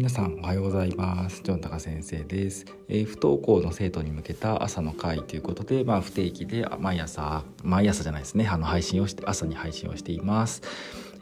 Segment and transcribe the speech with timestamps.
[0.00, 1.42] 皆さんおはようございます。
[1.44, 8.48] ジョンタカ先生です、えー、不登校の生徒に向けた朝の会ということでまあ不定期で毎朝毎朝じゃないですね。
[8.48, 10.62] あの配信をして朝に配信をしています。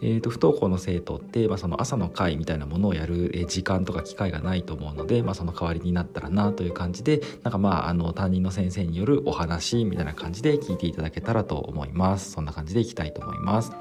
[0.01, 12.33] えーと、不登校の生徒って、まあ、その朝の会みたいなものをやる時間とか機会がないと思うので、まあ、その代わりになったらなという感じでなんかまああの担任の先生によるお話みたいな感じで聞いていただけたらと思います。
[12.33, 13.73] そんな感じでいきたいと思います、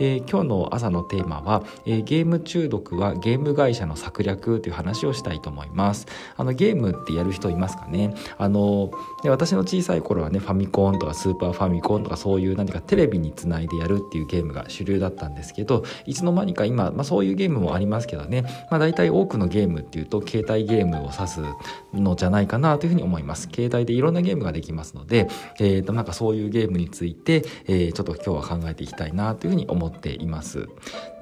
[0.00, 6.06] えー、今日の朝のテーマは、えー、ゲーム中毒はゲーム会社の策略という話をしたいと思います。
[6.36, 8.14] あのゲームってやる人いますかね？
[8.38, 8.90] あの
[9.22, 21.40] で私の小さい頃はねファミコンとかスーパーファミコンとかそういう何かテレビにつないでやるっていうゲームが主流だったんですけどけどいつの間にか今、まあ、そういうゲームもありますけどね、まあ、大体多くのゲームっていうと携帯ゲームを指す
[21.92, 23.48] のじゃないかなというふうに思います。
[23.54, 25.28] 携帯でいろんなゲームができますので、
[25.58, 30.68] えー、となんかそういうゲームについて、えー、ちょっと今日は考えていきたいなというふうに思っています。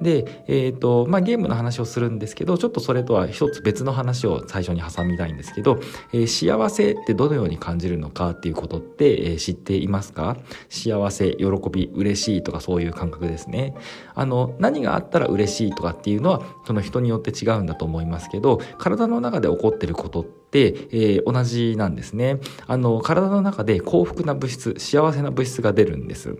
[0.01, 5.79] で、えーとまあ、ゲームの話をするんですけどちょっとそれとは一つ別の話を最初に挟みたいんですけど、
[6.13, 10.37] えー、幸せってどのように感じるのかっていうことって、えー、知っていますか？
[10.69, 13.75] 幸せ喜び嬉しいとかそういう感覚ですね。
[14.15, 22.39] あのの何があったら嬉しいとかっていうのはその人によって違うんだと思いますけど体の中で起こってることって、えー、同じなんですね。
[22.67, 26.37] あの体の中で幸福な物質幸せな物質が出るんです。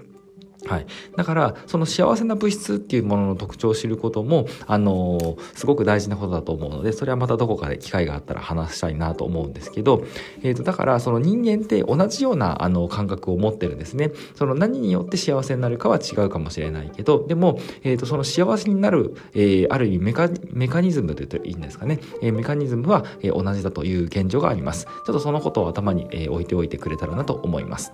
[0.70, 10.04] はい、だからその幸せな物質っていうものの特徴を知ることも、あのー、すごく大事なことだと思うのでそれはまたどこかで機会があったら話したいなと思うんですけど、
[10.44, 14.12] えーと、だからその人間って同じようなあの感覚を持ってるんですね。
[14.36, 24.86] その何によって幸せになるかは違うかもしれないけどでも、えーと、その幸せになる、えー、ある意味メカメカニズムと言うといいんですかね、えー、メカニズムは、えー、同じだという現状があります。
[24.86, 27.92] ちょっとそのことを頭に、えー、置いておいてくれたらなと思います。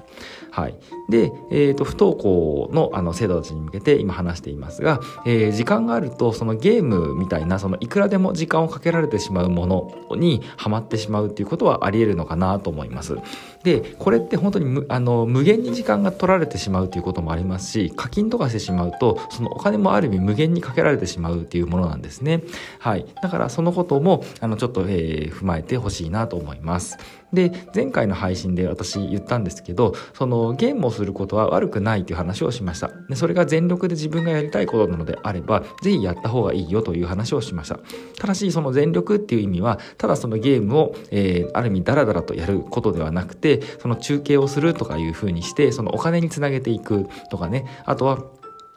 [0.51, 0.75] はい。
[1.09, 13.17] で、えーと不登校のあの生徒たちに向けて今話していますが、えー、時間があるとそのゲームみたいなそのいくらでも時間をかけられてしまうものにはまってしまうっていうことはありえるのかなと思います。
[13.63, 22.43] でこれって本当に無あの無限に時間が取られてしまうということもありますし課金とかしてしまうとそのお金もある意味無限にかけられてしまうっていうものなんですね。
[22.79, 26.97] はい、だからそのこともあのちょっと、えー、踏まえてほしいなと思います。
[27.33, 32.89] で前回の配信で私言ったんですけどそのゲームをすることは悪くないという話をしました。
[33.09, 37.79] でそれが全力で自分がやりたいことなのであれば是非やった方がいいよという話をしました。
[38.17, 47.65] ただしその全力っていう意味はただそのゲームを、えー、ある意味ダラダラとやることではなくてその中継をするとかいうふうにしてそのお金につなげていくとかね。
[47.85, 48.23] あとは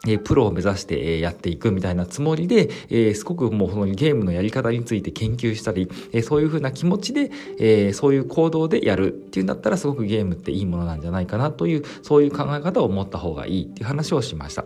[0.07, 14.65] えプロを目指してえやっていくみたいなつもりで、えすごくもうそのゲームのやり方について研究したり、えそういうふうな気持ちで、えそういう行動でやるっていうんだったらすごくゲームっていいものなんじゃないかなという、そういう考え方を持った方がいいっていう話をしました。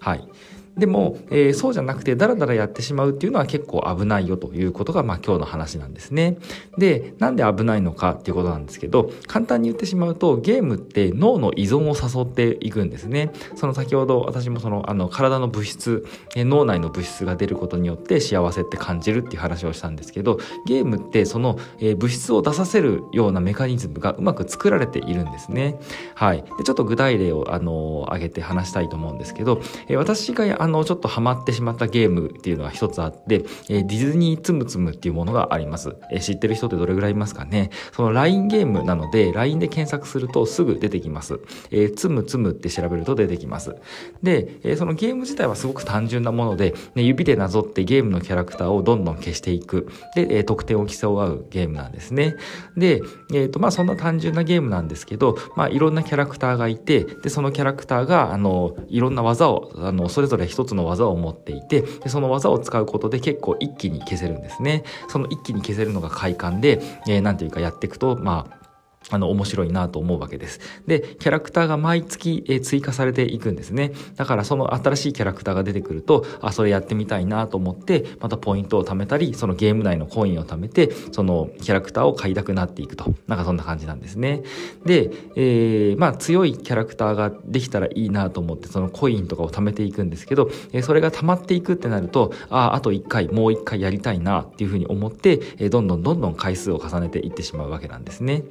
[0.00, 0.28] はい。
[0.76, 6.38] でも、えー、そうじゃなくてダラダラやってしまうっていうのは結構危ないよということが、まあ、今日の話なんですね。
[6.78, 13.30] で、なんで危ないのかっていうことなんですけど、簡単に言ってしまうと、ゲームって脳の依存を誘っていくんですね。
[13.56, 25.78] その先ほど私もその、あの、体の物質、え脳内の物質が出ることによって幸せって感じるっていう話をしたんですけど、ゲームってその、えー、物質を出させるようなメカニズムがうまく作られているんですね。
[26.14, 26.44] はい。
[26.58, 37.70] でちょっと具体例を、あのー、挙げて話したいと思うんですけど、えー、私があのちょっとハマってしまったゲームっていうのが一つあって、えー、ディズニーつむつむっていうものがあります、えー、知ってる人ってどれぐらいいますかね？
[37.92, 41.40] その LINE ゲームなので LINE で検索するとすぐ出てきます、
[41.70, 43.76] えー、つむつむって調べると出てきます。
[44.22, 49.88] で、えー、そのゲーム自体はすごく単純なもので、ね、指でなぞってゲームのキャラクターをどんどん消していく。
[50.14, 52.36] で、えー、得点を競うゲームなんですね。
[52.76, 64.84] で、えーとまあ、そんな単純なゲームなんですけど、まあ、いろんなキャラクターがいてでそのキャラクターがあのいろんな技をあのそれぞれ一つの技を持っていてでその技を使うことで結構一気に消せるんですね。
[65.08, 68.59] その一気に消せるのが快感で、えー、ていうかやっていくとまあ
[69.08, 70.60] あの、面白いなと思うわけです。
[70.86, 73.92] で、キャラクターが毎月、え追加されていくんですね。
[74.16, 83.14] だからその新しいキャラクターが出てくると、あ、それやってみたいなと思って、またポイントを貯めたり、そのゲーム内のコインを貯めて、そのキャラクターを買いたくなっていくと。
[83.26, 84.42] なんかそんな感じなんですね。
[84.84, 98.44] で、えー、まあ強いキャラクターができたらいいなと思って、そのコインとかを貯めていくんですけど、えそれが溜まっていくってなると、あ、あと1回、もう1回やりたいなっていうふうに思って、えどんどんどんどん回数を重ねていってしまうわけなんですね。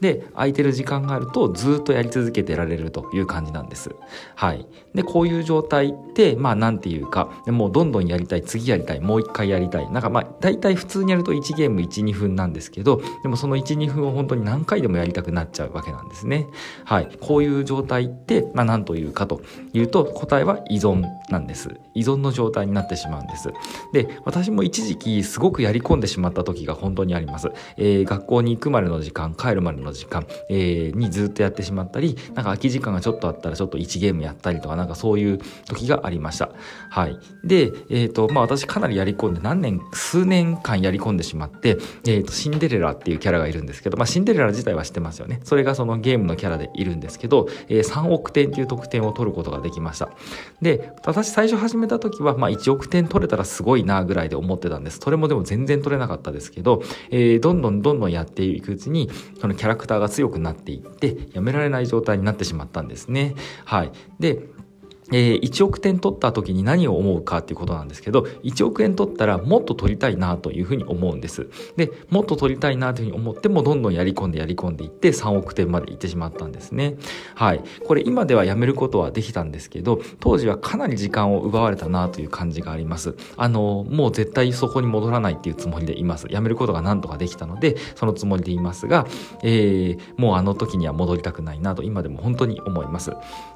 [0.00, 3.94] で空いてる時間があるとずっとやり続けてられるという感じなんです。
[4.34, 16.46] はい、でこういう状態ってまあ何て言うかもうどんどんやりたい次やりたいもう一回やりたいなんかまあ大体普通にやると1ゲーム12分なんですけどでもその12分を本当に何回でもやりたくなっちゃうわけなんですね。
[16.84, 19.42] はい、こういう状態ってまあ何というかと
[19.72, 21.76] いうと答えは依存なんです。
[21.94, 23.52] 依存の状態になってしまうんです。
[23.92, 27.50] で私も一時期すごくやり込んでしまった時が本当にあります。
[27.76, 36.50] えー、学校に行くまでの時間帰るまでのの時間、えー、にずっとやってしまったりなんか空き時間がちょっとあったらちょっと1ゲームやったりとかなんかそういう時がありました。
[36.90, 45.40] はい、で、えーとまあ、私かなりやり込んで何年数年間やり込んでしまって、えーと、シンデレラっていうキャラがいるんですけど、まあ、シンデレラ自体は知ってますよね。
[45.44, 50.10] それがそのゲームのキャラでいるんですけど、えー、3億点っていう得点を取ることができました。
[50.60, 54.98] で私最初始めた時は、まあ、1億点取れたらすごいなぐらいで思ってたんです。
[54.98, 63.34] それもでも全然取れなかったですけど、えー、どんどんどんどんやっていくうちにそのキャラクターが強くなっていってやめられない状態になってしまったんですね。
[63.64, 63.92] はい。
[64.20, 64.42] で
[65.12, 71.48] えー、1億点取った時に何を思うかっていうことなんですけど1億円取ったらもっと取りたいなというふうに思うんです。
[71.76, 76.96] でもっと取りたいなというふうに思ってもどんどんやり込んでやり込んでいって3億点までいってしまったんですね。
[77.34, 77.62] はい。
[77.86, 83.14] これ今ではやめることはできたんですけど当時はかなり時間を奪われたなという感じがあります。
[83.36, 86.26] あのもう絶対そこに戻らないっていうつもりでいます。
[86.30, 89.06] やめることが何とかできたのでそのつもりでいますが、
[89.42, 93.12] えー、もうあの時には戻りたくないなと今でも本当に思います。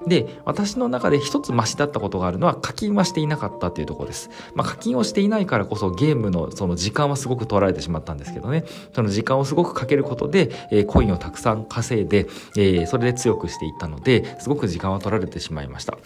[0.07, 4.31] で私の中で一つマシだったことがあるのは課金はしていなかったっていうところです。
[4.55, 15.97] まあ、課金をしていないからこそゲームのその時間はすごく取られてしまったんですけどね、その時間をすごくかけることで、えー、コインをたくさん稼いで、えー、それで強くしていったので、すごく時間は取られてしまいました。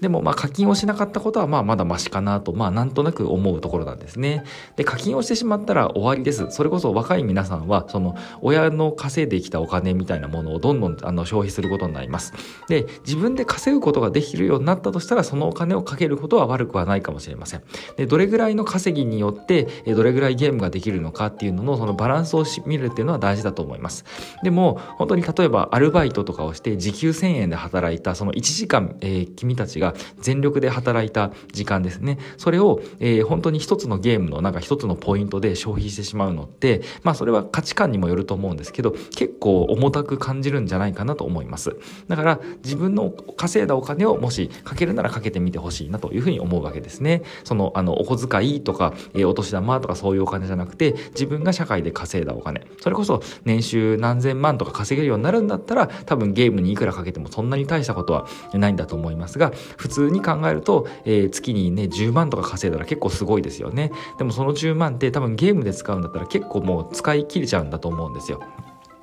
[0.00, 4.44] でもまあ課金をしなかったことはまあまだマシかなと、まあなんとなく思うところなんですね。
[4.76, 6.46] で、課金をしてしまったら終わりです。
[6.50, 12.32] それこそ若い皆さんは、その親の稼いできたお金みたいなものをどんどんあの消費することになります。
[12.68, 17.62] で、自分で稼ぐことができるようになったとしたら、そのお金をかけることは悪くはないかもしれません。
[17.96, 24.04] で、どれぐらいの稼ぎによって、どれぐらいゲームができるのかっていうののそのバランスを見るっていうのは大事だと思います。
[24.42, 29.87] でも、本当に例えばアルバイトとかをして時給1000円で働いたその1時間、えー、君たちが
[30.20, 32.18] 全力で働いた時間ですね。
[32.36, 41.76] それを、えー、本当に一つのゲームのなんか一つのポイントで消費してしまうのって、まあそれは価値観にもよると思うんですけど、結構重たく感じるんじゃないかなと思います。
[42.08, 47.22] だから自分の稼いだお金をもしかけるならかけてみてほしいなというふうに思うわけですね。
[47.44, 52.66] その、あの、お小遣いとか、えー、お年玉とかそういうお金じゃなくて、自分が社会で稼いだお金。
[52.80, 68.42] それこそ年収何千万とか稼げるようになるんだったら、多分ゲームにいくらかけてもそんなに大したことはないんだと思いますが、普通に考えると、えー、月にね10万とか稼いだら結構すごいですよねでもその10万って多分ゲームで使うんだったら結構もう使い切れちゃうんだと思うんですよ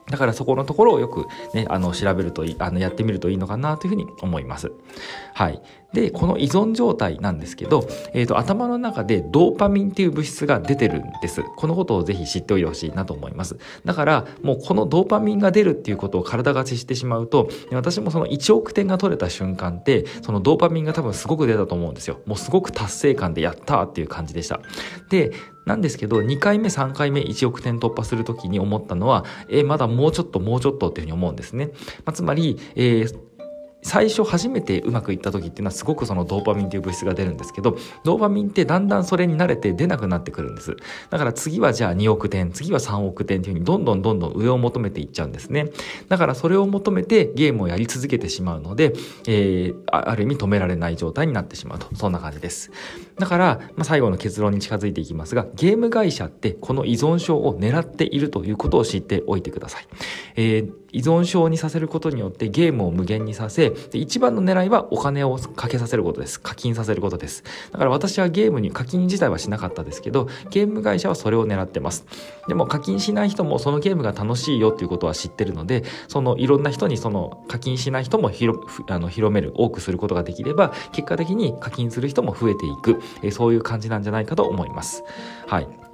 [0.07, 4.71] だからそこのところをよくね、あの、調べるといい、あの、やってみるといいのかなというふうに思います。
[5.33, 5.61] はい。
[5.95, 11.41] で、この依存状態なんですけど、えっ、ー、と、頭の中でドーパミンっていう物質が出てるんです。
[11.55, 13.57] このことをぜひ知っておいてほしいなと思います。
[13.85, 22.19] だから、もうこのドーパミンが出るっていうことを体が知してしまうと、私もその1億点が取れた瞬間って、そのドーパミンが多分すごく出たと思うんですよ。
[22.25, 24.59] もうすごく達成感でやったっていう感じでした。
[25.09, 25.31] で、
[25.65, 31.71] なんですけど、2回目、3回目、1億点突破するときに思ったのは、え、まだもうちょっと、もうちょっとっていうふうに思うんですね。
[32.05, 33.34] まあ、つまり、えー
[33.85, 40.75] 最初初めてうまくいった時っていうのはすごくそのドーパミンっていう物質が出るんですけどドーパミンってだんだんそれに慣れて出なくなってくるんです。
[41.11, 45.69] だから次はじゃあ2億点次は3億点っていうふうにどんどんどんどん上を求めていっちゃうんですね。
[46.09, 48.93] だからそれを求めてゲームをやり続けてしまうので、
[49.27, 51.87] えー、ある意味止められない状態になってしまうと。
[51.95, 52.71] そんな感じです。
[53.19, 59.87] だから、まあ、最後の結論に近づいていきますがゲーム会社ってこの依存症を狙っているということを知っておいてください、
[60.37, 66.39] えー依存症にさせることによってゲームを無限にさせ、で一番の狙いはお金をかけさせることです。
[66.39, 67.43] 課金させることです。
[67.73, 72.05] だから私はゲームに課金自体はしなかったですけど、ゲーム会社はそれを狙ってます。
[72.47, 85.03] でも課金しない人もそのゲームが楽しいよっていうことは知ってるので、そのいろんな人にその課金しない人も広あの広める、多くすることができれば、結果的に課金する人も増えていく、えそういう感じなんじゃないかと思います。
[85.45, 85.84] はい。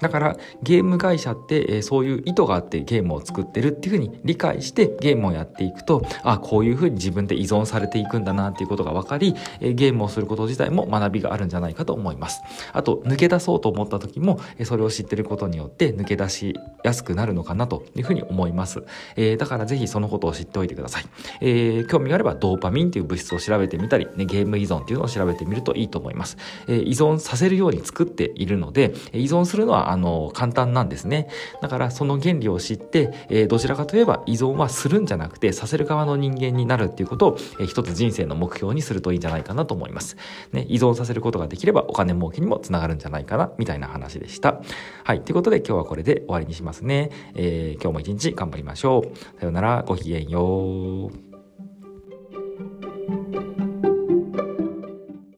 [0.00, 12.40] だからゲーム会社って、えー、そういう意図があってゲームを作ってるっていうふうに理解してゲームをやっていくとあこういうふうに自分で依存されていくんだなっていうことが分かり、えー、ゲームをすること自体も学びがあるんじゃないかと思います。
[12.72, 18.82] あと抜け出そうと思った時も、えー、それを知ってることによって抜け出しやすくなるのかなというふうに思います、
[19.16, 21.04] えー、だからぜひそのことを知っておいてください、
[21.40, 26.36] えー、興味があればドーパミンっていう物質を調べてみたり、ね、ゲーム依存っていうのを調べてみるといいと思います、
[26.68, 31.28] えー、依存させるように作っているので依存するのはあ、の、簡単なんですね。
[31.62, 40.16] だからその原理を知って、えー、どちらかといえば依存はするんじゃなくて、させる側の人間になるっていうことを、えー、一つ人生の目標にするといいんじゃないかなと思います。
[40.52, 44.60] ね、依存させることができればお金儲けにもつながるんじゃないかな、みたいな話でした。
[45.04, 45.20] はい。
[45.20, 47.10] ということで今日はこれで終わりにしますね。
[47.34, 49.16] えー、今日も一日頑張りましょう。
[49.38, 51.25] さようなら、ごきげんよう。